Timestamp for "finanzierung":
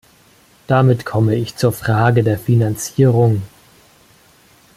2.39-3.43